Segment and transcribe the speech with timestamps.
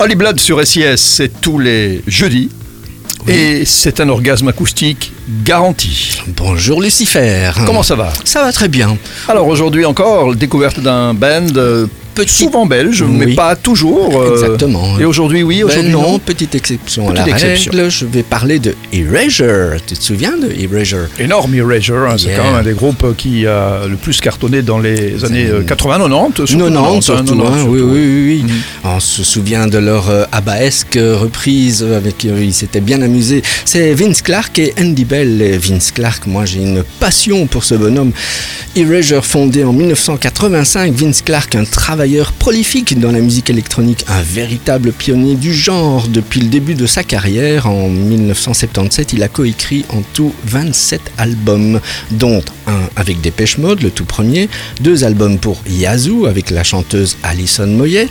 [0.00, 2.50] Holly Blood sur SIS, c'est tous les jeudis.
[3.26, 5.10] Et c'est un orgasme acoustique
[5.42, 6.22] garanti.
[6.36, 7.50] Bonjour Lucifer.
[7.66, 8.12] Comment ça va?
[8.22, 8.96] Ça va très bien.
[9.26, 11.48] Alors aujourd'hui encore, découverte d'un band
[12.22, 13.34] euh, souvent belge, mais Oui.
[13.34, 14.20] pas toujours.
[14.20, 14.98] euh, Exactement.
[14.98, 16.18] Et aujourd'hui, oui, Ben aujourd'hui non, non.
[16.18, 17.72] petite exception à Petite la exception.
[17.72, 17.90] règle.
[17.90, 19.76] Je vais parler de Erasure.
[19.86, 23.46] Tu te souviens de Erasure Énorme Erasure, hein, c'est quand même un des groupes qui
[23.46, 26.46] a le plus cartonné dans les années euh, 80-90.
[26.46, 27.92] surtout 90 surtout, hein, 90, hein, oui, surtout.
[27.92, 28.42] oui, oui, oui.
[28.44, 28.50] Mhm.
[28.84, 33.42] On se souvient de leur euh, abaesque reprise avec euh, ils s'étaient bien amusés.
[33.64, 35.40] C'est Vince Clark et Andy Bell.
[35.42, 38.12] Et Vince Clark, moi j'ai une passion pour ce bonhomme.
[38.76, 39.72] Erasure fondé en
[40.38, 46.06] 1985, Vince Clark, un travailleur prolifique dans la musique électronique, un véritable pionnier du genre
[46.06, 47.66] depuis le début de sa carrière.
[47.66, 51.80] En 1977, il a coécrit en tout 27 albums,
[52.12, 54.48] dont un avec Dépêche Mode, le tout premier,
[54.80, 58.08] deux albums pour Yazoo avec la chanteuse Alison Moyet,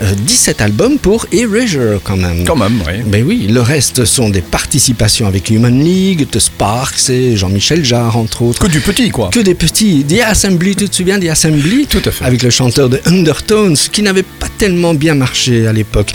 [0.00, 2.44] euh, 17 albums pour Erasure quand même.
[2.44, 3.02] Quand même, oui.
[3.04, 8.16] Ben oui, le reste sont des participations avec Human League, The Sparks et Jean-Michel Jarre
[8.16, 8.60] entre autres.
[8.60, 9.30] Que du petit, quoi.
[9.30, 10.04] Que des petits.
[10.04, 11.63] The Assembly, tu te souviens The Assembly?
[11.88, 12.24] Tout à fait.
[12.24, 16.12] Avec le chanteur de Undertones, qui n'avait pas tellement bien marché à l'époque.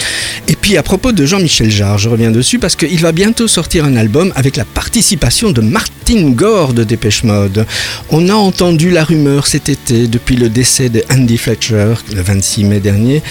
[0.48, 3.86] Et puis à propos de Jean-Michel Jarre, je reviens dessus parce qu'il va bientôt sortir
[3.86, 7.66] un album avec la participation de Martin Gore de Dépêche Mode.
[8.12, 12.64] On a entendu la rumeur cet été, depuis le décès de Andy Fletcher, le 26
[12.66, 13.22] mai dernier,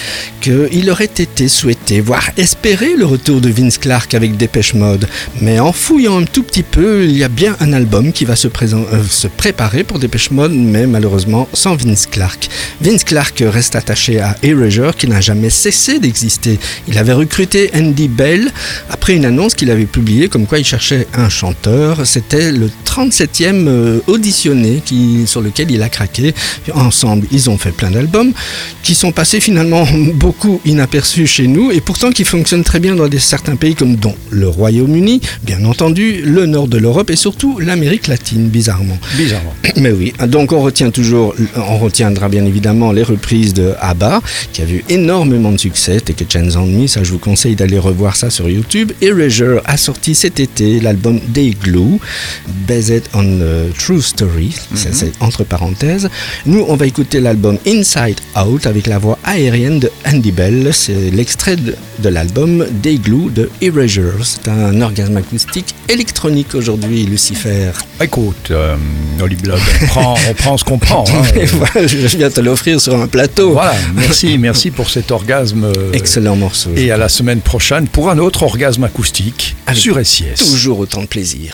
[0.41, 5.07] qu'il aurait été souhaité, voire espéré le retour de Vince Clark avec Dépêche Mode.
[5.41, 8.35] Mais en fouillant un tout petit peu, il y a bien un album qui va
[8.35, 12.49] se, présent- euh, se préparer pour Dépêche Mode, mais malheureusement sans Vince Clark.
[12.81, 16.59] Vince Clark reste attaché à Erasure, qui n'a jamais cessé d'exister.
[16.87, 18.51] Il avait recruté Andy Bell
[18.89, 22.05] après une annonce qu'il avait publiée comme quoi il cherchait un chanteur.
[22.05, 26.33] C'était le 37e euh, auditionné qui, sur lequel il a craqué.
[26.73, 28.33] Ensemble, ils ont fait plein d'albums
[28.83, 33.07] qui sont passés finalement beaucoup inaperçus chez nous et pourtant qui fonctionnent très bien dans
[33.07, 37.59] des, certains pays comme dont le Royaume-Uni, bien entendu, le nord de l'Europe et surtout
[37.59, 38.97] l'Amérique latine, bizarrement.
[39.17, 39.53] Bizarrement.
[39.75, 44.21] Mais oui, donc on retient toujours, on retiendra bien évidemment les reprises de ABBA,
[44.53, 47.55] qui a eu énormément de succès, Take a Chance on Me, ça je vous conseille
[47.55, 48.93] d'aller revoir ça sur YouTube.
[49.01, 51.99] Erasure a sorti cet été l'album Day Glue,
[52.67, 56.09] based on a true story, ça c'est entre parenthèses.
[56.45, 61.11] Nous, on va écouter l'album Inside Out avec la voix aérienne de Andy Bell, c'est
[61.11, 64.23] l'extrait de, de l'album Day Glue de Erasure.
[64.23, 67.71] C'est un orgasme acoustique électronique aujourd'hui, Lucifer.
[68.01, 68.75] Écoute, euh,
[69.17, 71.03] Blood, on prend, on prend ce qu'on prend.
[71.09, 71.21] hein.
[71.53, 73.51] Voilà, je viens te l'offrir sur un plateau.
[73.51, 75.65] Voilà, merci, merci pour cet orgasme.
[75.65, 76.69] euh, Excellent morceau.
[76.77, 80.35] Et à la semaine prochaine pour un autre orgasme acoustique sur SIS.
[80.37, 81.51] Toujours autant de plaisir.